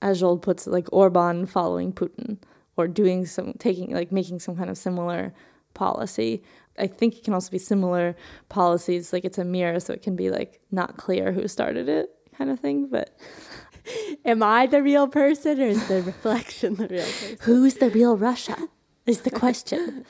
[0.03, 2.39] as Zsolt puts it, like Orban following Putin,
[2.77, 5.33] or doing some taking like making some kind of similar
[5.73, 6.43] policy.
[6.79, 8.17] I think it can also be similar
[8.49, 12.11] policies, like it's a mirror, so it can be like not clear who started it
[12.37, 12.89] kind of thing.
[12.89, 13.17] But
[14.25, 17.37] Am I the real person or is the reflection the real person?
[17.43, 18.57] Who's the real Russia?
[19.07, 20.05] Is the question.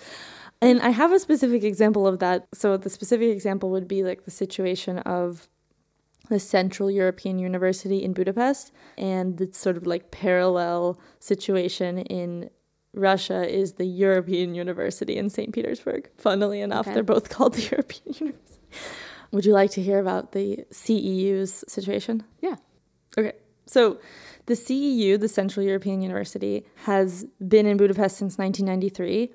[0.60, 2.46] and I have a specific example of that.
[2.52, 5.48] So the specific example would be like the situation of
[6.32, 12.48] the Central European University in Budapest and the sort of like parallel situation in
[12.94, 15.52] Russia is the European University in St.
[15.52, 16.08] Petersburg.
[16.16, 16.94] Funnily enough, okay.
[16.94, 18.60] they're both called the European University.
[19.30, 22.24] Would you like to hear about the CEU's situation?
[22.40, 22.56] Yeah.
[23.18, 23.34] Okay.
[23.66, 23.98] So,
[24.46, 29.32] the CEU, the Central European University, has been in Budapest since 1993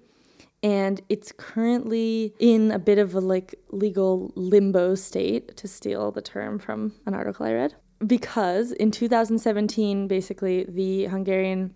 [0.63, 6.21] and it's currently in a bit of a like legal limbo state to steal the
[6.21, 11.75] term from an article I read because in 2017 basically the Hungarian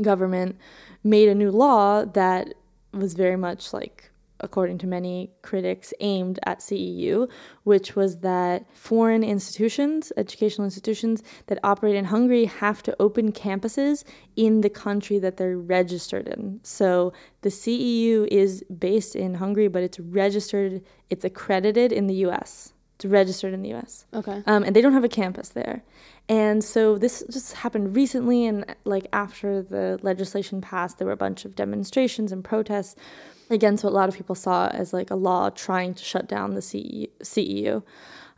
[0.00, 0.56] government
[1.02, 2.54] made a new law that
[2.92, 4.10] was very much like
[4.44, 7.28] according to many critics, aimed at CEU,
[7.64, 14.04] which was that foreign institutions, educational institutions that operate in Hungary, have to open campuses
[14.36, 16.60] in the country that they're registered in.
[16.62, 22.74] So the CEU is based in Hungary, but it's registered, it's accredited in the US.
[22.96, 24.06] It's registered in the US.
[24.14, 24.42] Okay.
[24.46, 25.82] Um, and they don't have a campus there.
[26.28, 31.16] And so this just happened recently, and like after the legislation passed, there were a
[31.16, 32.94] bunch of demonstrations and protests
[33.50, 36.54] against what a lot of people saw as like a law trying to shut down
[36.54, 37.82] the CEU.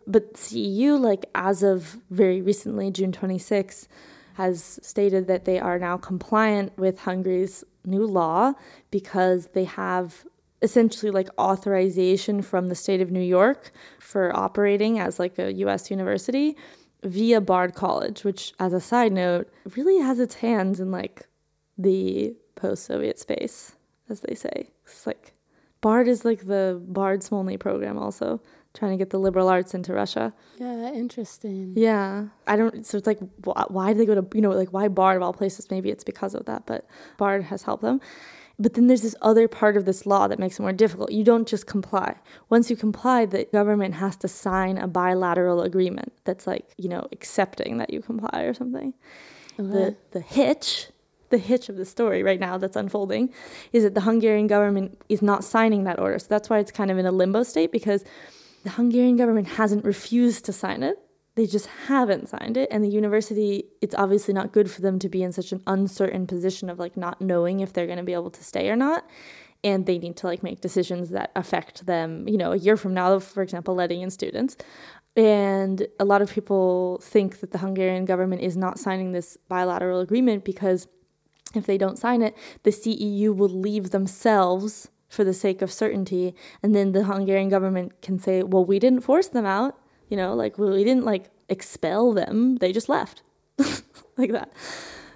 [0.07, 3.89] But CEU, like as of very recently, June 26,
[4.35, 8.53] has stated that they are now compliant with Hungary's new law
[8.91, 10.25] because they have
[10.63, 15.91] essentially like authorization from the state of New York for operating as like a US
[15.91, 16.57] university
[17.03, 21.27] via Bard College, which as a side note really has its hands in like
[21.79, 23.76] the post-Soviet space
[24.09, 24.71] as they say.
[24.85, 25.33] It's like
[25.81, 28.41] Bard is like the Bard Smolny program, also
[28.75, 30.33] trying to get the liberal arts into Russia.
[30.59, 31.73] Yeah, interesting.
[31.77, 32.85] Yeah, I don't.
[32.85, 35.23] So it's like, wh- why do they go to you know like why Bard of
[35.23, 35.71] all places?
[35.71, 38.01] Maybe it's because of that, but Bard has helped them.
[38.59, 41.13] But then there's this other part of this law that makes it more difficult.
[41.13, 42.17] You don't just comply.
[42.49, 47.07] Once you comply, the government has to sign a bilateral agreement that's like you know
[47.13, 48.95] accepting that you comply or something.
[49.59, 50.89] The the hitch
[51.31, 53.33] the hitch of the story right now that's unfolding
[53.73, 56.19] is that the Hungarian government is not signing that order.
[56.19, 58.05] So that's why it's kind of in a limbo state because
[58.65, 60.99] the Hungarian government hasn't refused to sign it.
[61.37, 62.69] They just haven't signed it.
[62.71, 66.27] And the university, it's obviously not good for them to be in such an uncertain
[66.27, 69.07] position of like not knowing if they're going to be able to stay or not.
[69.63, 72.95] And they need to like make decisions that affect them, you know, a year from
[72.95, 74.57] now, for example, letting in students.
[75.17, 80.01] And a lot of people think that the Hungarian government is not signing this bilateral
[80.01, 80.87] agreement because
[81.55, 86.35] if they don't sign it, the CEU will leave themselves for the sake of certainty.
[86.63, 89.79] And then the Hungarian government can say, well, we didn't force them out.
[90.09, 92.57] You know, like, well, we didn't like expel them.
[92.57, 93.23] They just left
[94.17, 94.53] like that.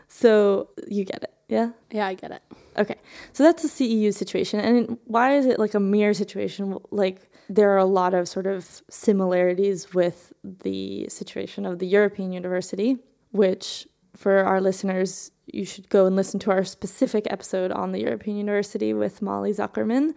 [0.09, 1.33] So you get it.
[1.49, 1.71] Yeah.
[1.91, 2.43] Yeah, I get it.
[2.77, 2.97] Okay.
[3.33, 4.61] So that's the CEU situation.
[4.61, 6.79] And why is it like a mirror situation?
[6.91, 12.33] Like, there are a lot of sort of similarities with the situation of the European
[12.33, 12.99] University,
[13.33, 18.01] which for our listeners, you should go and listen to our specific episode on the
[18.01, 20.15] European University with Molly Zuckerman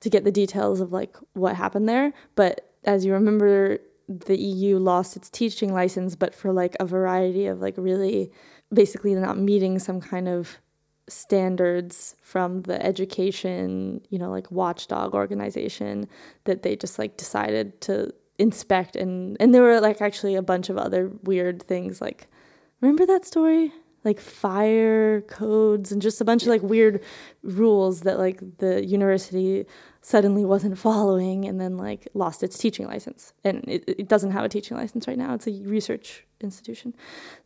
[0.00, 2.12] to get the details of like what happened there.
[2.34, 7.46] But as you remember, the EU lost its teaching license, but for like a variety
[7.46, 8.30] of like really
[8.72, 10.58] basically not meeting some kind of
[11.08, 16.08] standards from the education, you know, like watchdog organization
[16.44, 20.68] that they just like decided to inspect and and there were like actually a bunch
[20.68, 22.28] of other weird things like
[22.80, 23.72] remember that story?
[24.04, 27.02] Like fire codes and just a bunch of like weird
[27.42, 29.66] rules that like the university
[30.00, 33.32] suddenly wasn't following and then like lost its teaching license.
[33.44, 35.34] And it, it doesn't have a teaching license right now.
[35.34, 36.94] It's a research institution.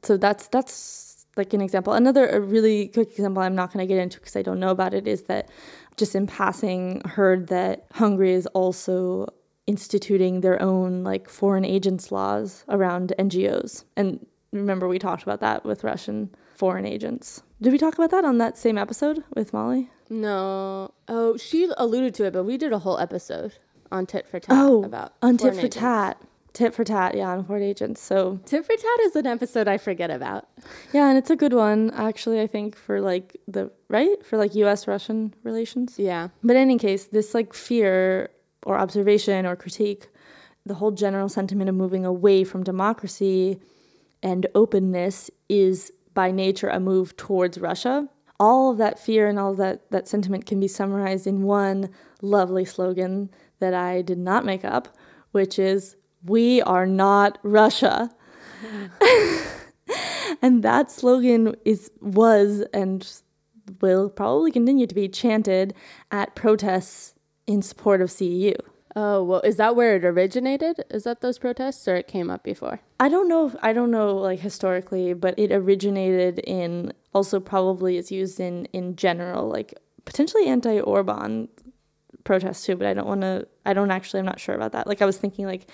[0.03, 1.95] So that's that's like an example.
[1.95, 4.71] Another a really quick example I'm not going to get into because I don't know
[4.71, 5.49] about it is that
[5.97, 9.27] just in passing heard that Hungary is also
[9.67, 13.85] instituting their own like foreign agents laws around NGOs.
[13.97, 17.43] And remember we talked about that with Russian foreign agents.
[17.61, 19.91] Did we talk about that on that same episode with Molly?
[20.11, 20.93] No.
[21.09, 23.55] Oh, she alluded to it, but we did a whole episode
[23.91, 25.77] on tit for tat Oh, about on tit for agents.
[25.77, 26.23] tat.
[26.53, 28.03] Tit for tat, yeah, on foreign agents.
[28.03, 30.49] So Tit for tat is an episode I forget about.
[30.93, 32.43] yeah, and it's a good one actually.
[32.43, 34.87] I think for like the right for like U.S.
[34.87, 35.99] Russian relations.
[35.99, 36.29] Yeah.
[36.45, 38.29] But in any case, this like fear
[38.67, 40.09] or observation or critique,
[40.67, 43.59] the whole general sentiment of moving away from democracy
[44.23, 48.09] and openness is by nature a move towards Russia.
[48.39, 51.91] All of that fear and all of that, that sentiment can be summarized in one
[52.21, 53.31] lovely slogan
[53.61, 54.89] that I did not make up,
[55.31, 58.11] which is, We are not Russia.
[60.43, 63.09] and that slogan is was and
[63.81, 65.75] will probably continue to be chanted
[66.11, 67.15] at protests
[67.47, 68.57] in support of CEU.
[68.95, 70.85] Oh, well, is that where it originated?
[70.91, 72.81] Is that those protests or it came up before?
[73.01, 73.47] I don't know.
[73.47, 78.67] If, I don't know like historically, but it originated in also probably is used in
[78.67, 79.75] in general, like
[80.05, 81.49] potentially anti-Orban
[82.25, 82.77] protests too.
[82.77, 83.49] But I don't want to.
[83.65, 84.21] I don't actually.
[84.21, 84.87] I'm not sure about that.
[84.87, 85.71] Like I was thinking like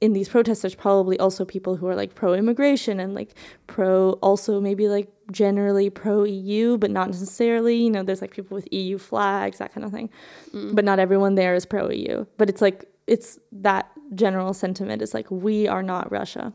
[0.00, 3.34] in these protests, there's probably also people who are like pro-immigration and like
[3.66, 7.76] pro also maybe like generally pro-EU, but not necessarily.
[7.76, 10.10] You know, there's like people with EU flags, that kind of thing.
[10.52, 12.24] But not everyone there is pro-EU.
[12.36, 16.52] But it's like it's that general sentiment It's like we are not Russia.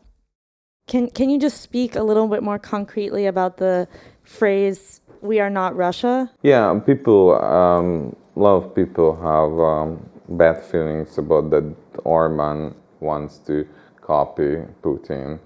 [0.86, 3.88] Can can you just speak a little bit more concretely about the
[4.22, 6.30] phrase "we are not Russia"?
[6.42, 11.64] Yeah, people, um, a lot of people have um, bad feelings about that
[12.04, 13.66] Orban wants to
[14.02, 15.38] copy Putin.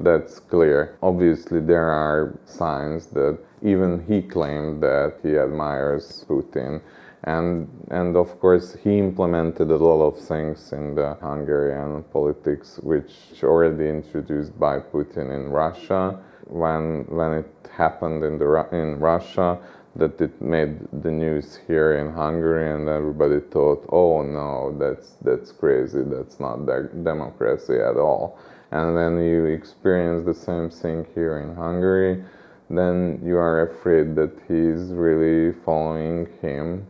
[0.00, 0.96] That's clear.
[1.02, 6.80] Obviously, there are signs that even he claimed that he admires Putin.
[7.24, 13.42] And, and of course, he implemented a lot of things in the Hungarian politics, which
[13.42, 16.18] already introduced by Putin in Russia.
[16.46, 19.58] When, when it happened in, the, in Russia,
[19.96, 25.52] that it made the news here in Hungary, and everybody thought, "Oh no, that's that's
[25.52, 26.02] crazy.
[26.02, 28.36] That's not de- democracy at all."
[28.70, 32.24] And then you experience the same thing here in Hungary,
[32.70, 36.86] then you are afraid that he's really following him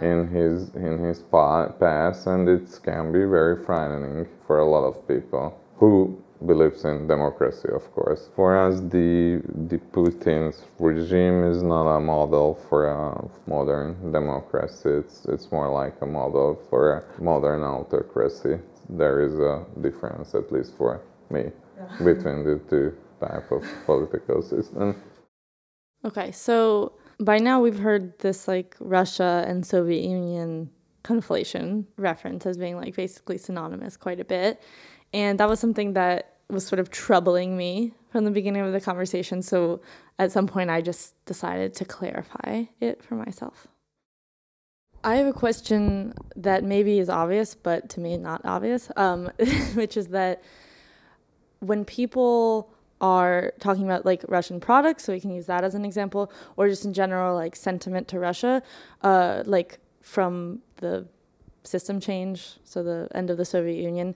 [0.00, 4.84] in his in his pa- path, and it can be very frightening for a lot
[4.84, 6.16] of people who
[6.46, 8.28] believes in democracy, of course.
[8.36, 14.90] For us, the the Putin's regime is not a model for a modern democracy.
[14.90, 18.58] It's it's more like a model for a modern autocracy.
[18.88, 21.50] There is a difference, at least for me,
[21.98, 25.02] between the two type of political system.
[26.04, 30.70] Okay, so by now we've heard this like Russia and Soviet Union
[31.04, 34.62] conflation reference as being like basically synonymous quite a bit.
[35.12, 38.80] And that was something that was sort of troubling me from the beginning of the
[38.80, 39.42] conversation.
[39.42, 39.80] So
[40.18, 43.66] at some point, I just decided to clarify it for myself.
[45.08, 49.30] I have a question that maybe is obvious, but to me, not obvious, um,
[49.72, 50.42] which is that
[51.60, 55.86] when people are talking about like Russian products, so we can use that as an
[55.86, 58.62] example, or just in general, like sentiment to Russia,
[59.00, 61.06] uh, like from the
[61.64, 64.14] system change, so the end of the Soviet Union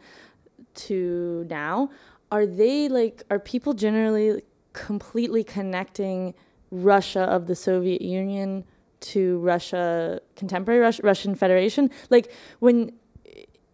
[0.75, 1.89] to now,
[2.31, 4.43] are they like, are people generally
[4.75, 6.35] completely connecting
[6.71, 8.65] Russia of the Soviet Union
[9.03, 11.91] to Russia, contemporary Rus- Russian Federation?
[12.11, 12.93] Like when,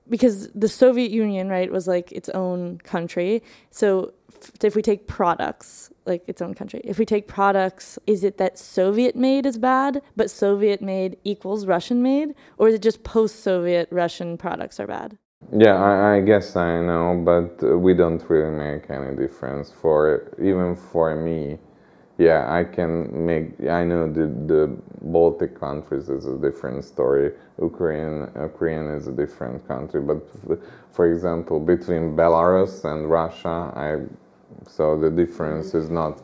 [0.09, 3.43] because the Soviet Union, right, was like its own country.
[3.70, 4.12] So
[4.62, 8.59] if we take products, like its own country, if we take products, is it that
[8.59, 12.35] Soviet made is bad, but Soviet made equals Russian made?
[12.57, 15.18] Or is it just post Soviet Russian products are bad?
[15.53, 20.35] Yeah, I, I guess I know, but uh, we don't really make any difference for
[20.43, 21.59] even for me.
[22.19, 23.61] Yeah, I can make.
[23.69, 27.33] I know the the Baltic countries is a different story.
[27.62, 30.19] Ukraine, Ukraine is a different country, but
[30.91, 34.03] for example, between Belarus and Russia, I
[34.66, 36.21] so the difference is not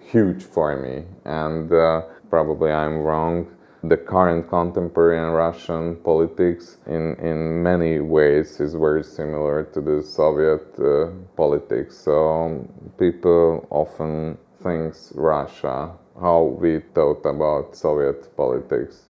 [0.00, 3.46] huge for me, and uh, probably I'm wrong.
[3.84, 10.66] The current contemporary Russian politics, in, in many ways, is very similar to the Soviet
[10.80, 11.98] uh, politics.
[11.98, 12.66] So
[12.98, 19.02] people often think Russia how we thought about Soviet politics.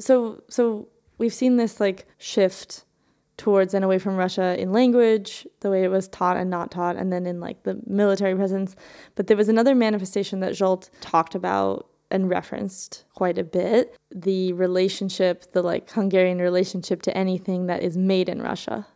[0.00, 0.88] So, so
[1.18, 2.84] we've seen this like shift
[3.36, 6.96] towards and away from Russia in language, the way it was taught and not taught,
[6.96, 8.76] and then in like the military presence.
[9.14, 14.52] But there was another manifestation that Zsolt talked about and referenced quite a bit the
[14.52, 18.86] relationship, the like Hungarian relationship to anything that is made in Russia.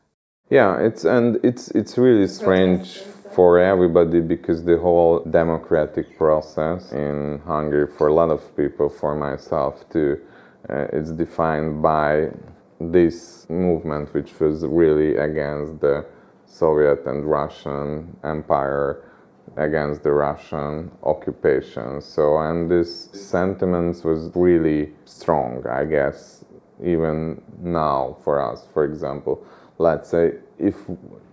[0.51, 3.03] Yeah, it's and it's it's really strange
[3.39, 9.14] for everybody because the whole democratic process in Hungary for a lot of people, for
[9.14, 10.18] myself too,
[10.68, 12.30] uh, it's defined by
[12.80, 16.05] this movement, which was really against the
[16.47, 19.05] Soviet and Russian Empire,
[19.57, 22.01] against the Russian occupation.
[22.01, 26.45] So, and this sentiment was really strong, I guess,
[26.84, 28.66] even now for us.
[28.74, 29.47] For example,
[29.78, 30.77] let's say if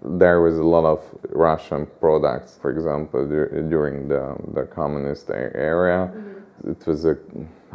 [0.03, 6.71] there was a lot of Russian products, for example, during the, the communist era, mm-hmm.
[6.71, 7.17] it was a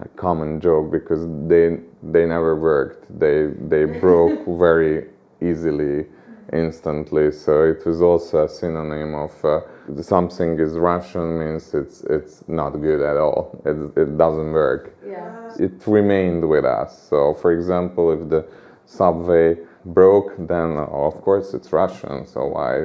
[0.00, 3.06] a common joke because they they never worked.
[3.18, 5.08] They they broke very
[5.40, 6.06] easily,
[6.52, 7.32] instantly.
[7.32, 9.60] So it was also a synonym of uh,
[10.02, 13.60] something is Russian means it's it's not good at all.
[13.64, 14.96] It it doesn't work.
[15.06, 15.50] Yeah.
[15.58, 17.08] It remained with us.
[17.08, 18.46] So for example, if the
[18.86, 22.26] subway broke, then oh, of course it's Russian.
[22.26, 22.80] So why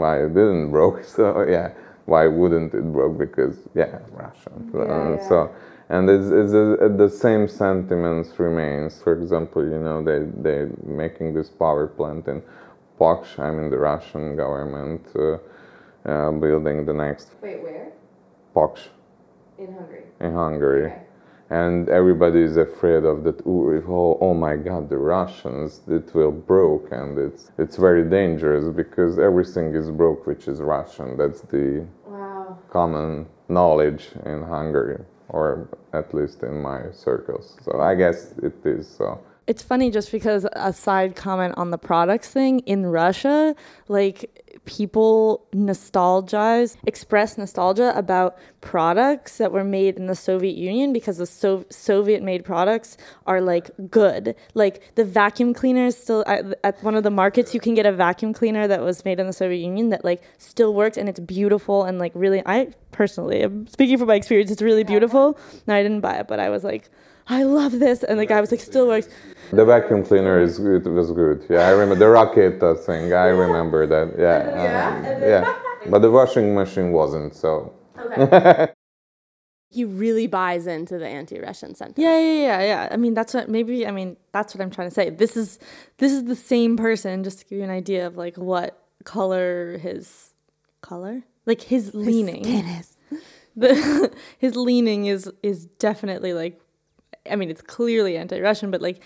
[0.00, 1.04] why it didn't broke?
[1.04, 1.72] So yeah,
[2.06, 3.18] why wouldn't it broke?
[3.18, 4.70] Because yeah, Russian.
[4.74, 5.28] Yeah, uh, yeah.
[5.28, 5.50] So
[5.88, 9.02] and it's, it's a, the same sentiments remains.
[9.02, 12.42] For example, you know they they making this power plant in
[12.98, 13.38] Paks.
[13.38, 15.38] I mean the Russian government uh,
[16.08, 17.30] uh, building the next.
[17.42, 17.92] Wait, where?
[18.54, 18.88] Paks.
[19.58, 20.04] In Hungary.
[20.20, 20.86] In Hungary.
[20.86, 21.03] Okay.
[21.50, 23.42] And everybody is afraid of that.
[23.46, 25.82] Oh, oh my God, the Russians!
[25.88, 31.18] It will broke, and it's it's very dangerous because everything is broke, which is Russian.
[31.18, 32.58] That's the wow.
[32.70, 37.56] common knowledge in Hungary or at least in my circles.
[37.62, 39.20] So I guess it is so.
[39.46, 43.54] It's funny just because a side comment on the products thing in Russia,
[43.88, 51.18] like people nostalgize, express nostalgia about products that were made in the Soviet Union because
[51.18, 52.96] the so- Soviet made products
[53.26, 54.34] are like good.
[54.54, 57.86] Like the vacuum cleaner is still at, at, one of the markets, you can get
[57.86, 61.08] a vacuum cleaner that was made in the Soviet Union that like still works and
[61.08, 65.38] it's beautiful and like really, I personally, speaking from my experience, it's really beautiful.
[65.66, 66.90] No, I didn't buy it, but I was like,
[67.26, 68.02] I love this.
[68.02, 69.08] And the guy was like, still works.
[69.50, 71.44] The vacuum cleaner is good, was good.
[71.48, 73.12] Yeah, I remember the rocket thing.
[73.12, 74.14] I remember that.
[74.18, 75.58] Yeah, yeah, uh, yeah.
[75.90, 77.34] But the washing machine wasn't.
[77.34, 77.74] So.
[78.16, 78.68] Okay.
[79.74, 81.98] he really buys into the anti-Russian sentiment.
[81.98, 82.88] Yeah, yeah, yeah, yeah.
[82.90, 83.86] I mean, that's what maybe.
[83.86, 85.10] I mean, that's what I'm trying to say.
[85.10, 85.58] This is
[85.98, 87.24] this is the same person.
[87.24, 90.32] Just to give you an idea of like what color, his
[90.80, 92.42] color, like his leaning.
[93.56, 96.60] the his leaning is is definitely like
[97.30, 99.00] I mean it's clearly anti-Russian but like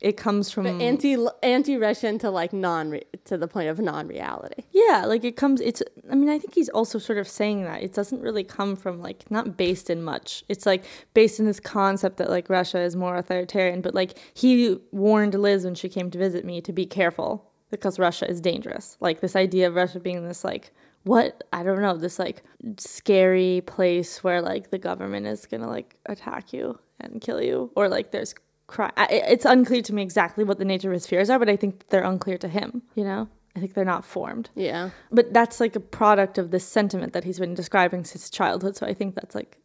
[0.00, 4.06] it comes from But anti anti Russian to like non to the point of non
[4.06, 4.62] reality.
[4.70, 7.82] yeah like it comes it's I mean I think he's also sort of saying that.
[7.82, 10.44] It doesn't really come from like not based in much.
[10.48, 14.78] It's like based in this concept that like Russia is more authoritarian but like he
[14.92, 18.96] warned Liz when she came to visit me to be careful because Russia is dangerous.
[19.00, 20.72] Like this idea of Russia being this like
[21.04, 22.42] what I don't know this like
[22.78, 27.88] scary place where like the government is gonna like attack you and kill you or
[27.88, 28.34] like there's
[28.66, 28.92] crime.
[29.10, 31.88] It's unclear to me exactly what the nature of his fears are, but I think
[31.88, 32.82] they're unclear to him.
[32.94, 34.50] You know, I think they're not formed.
[34.54, 34.90] Yeah.
[35.10, 38.76] But that's like a product of this sentiment that he's been describing since childhood.
[38.76, 39.58] So I think that's like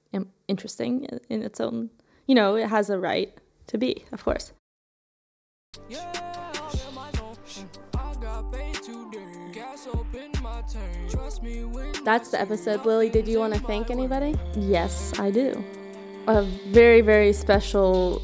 [0.48, 1.90] interesting in, in its own.
[2.28, 4.54] You know, it has a right to be, of course.
[5.90, 6.12] Yeah,
[12.04, 12.86] That's the episode.
[12.86, 14.36] Lily, did you want to thank anybody?
[14.56, 15.64] Yes, I do.
[16.28, 18.22] A very, very special,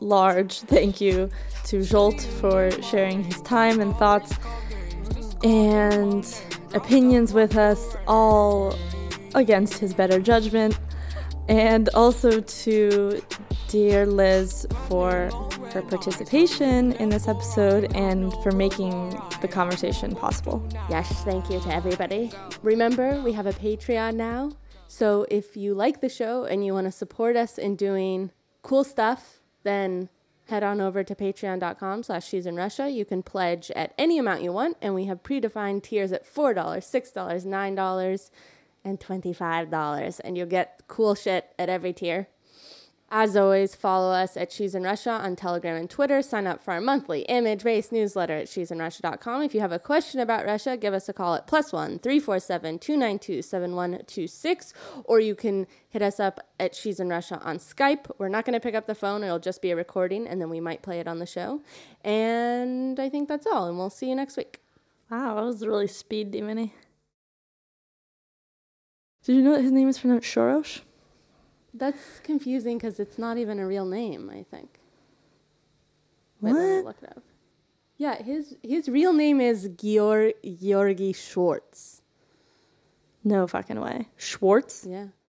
[0.00, 1.30] large thank you
[1.66, 4.34] to Zsolt for sharing his time and thoughts
[5.44, 6.26] and
[6.74, 8.74] opinions with us, all
[9.34, 10.78] against his better judgment.
[11.48, 13.22] And also to
[13.68, 15.30] dear Liz for
[15.72, 19.10] her participation in this episode and for making
[19.40, 20.66] the conversation possible.
[20.88, 22.30] Yes, thank you to everybody.
[22.62, 24.52] Remember, we have a Patreon now.
[24.88, 28.84] So if you like the show and you want to support us in doing cool
[28.84, 30.08] stuff, then
[30.48, 32.90] head on over to patreon.com slash she's in Russia.
[32.90, 36.54] You can pledge at any amount you want, and we have predefined tiers at $4,
[36.54, 38.30] $6, $9,
[38.84, 40.20] and $25.
[40.24, 42.28] And you'll get cool shit at every tier.
[43.12, 46.22] As always, follow us at She's in Russia on Telegram and Twitter.
[46.22, 49.42] Sign up for our monthly image based newsletter at she'sinrussia.com.
[49.42, 52.78] If you have a question about Russia, give us a call at plus one 347
[52.78, 58.08] 292 7126, or you can hit us up at She's in Russia on Skype.
[58.18, 60.48] We're not going to pick up the phone, it'll just be a recording, and then
[60.48, 61.62] we might play it on the show.
[62.04, 64.60] And I think that's all, and we'll see you next week.
[65.10, 66.70] Wow, that was really speed demony.
[69.24, 70.82] Did you know that his name is pronounced Shorosh?
[71.72, 74.80] That's confusing because it's not even a real name, I think.
[76.40, 76.84] Wait, What?
[76.84, 77.22] look it up.
[77.96, 82.00] Yeah, his his real name is Georg Georgi Schwartz.
[83.22, 84.08] No fucking way.
[84.16, 84.86] Schwartz?
[84.88, 85.08] Yeah.